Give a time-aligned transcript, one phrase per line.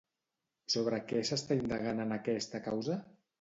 [0.75, 2.99] Sobre què s'està indagant en aquesta causa?